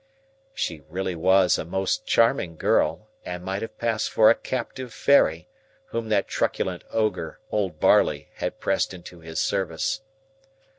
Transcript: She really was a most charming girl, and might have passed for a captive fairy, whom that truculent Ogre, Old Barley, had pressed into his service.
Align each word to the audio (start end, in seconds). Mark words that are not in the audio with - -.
She 0.55 0.81
really 0.89 1.13
was 1.13 1.59
a 1.59 1.63
most 1.63 2.07
charming 2.07 2.57
girl, 2.57 3.09
and 3.23 3.43
might 3.43 3.61
have 3.61 3.77
passed 3.77 4.09
for 4.09 4.31
a 4.31 4.33
captive 4.33 4.91
fairy, 4.91 5.47
whom 5.89 6.09
that 6.09 6.27
truculent 6.27 6.83
Ogre, 6.89 7.39
Old 7.51 7.79
Barley, 7.79 8.29
had 8.37 8.59
pressed 8.59 8.95
into 8.95 9.19
his 9.19 9.39
service. 9.39 10.01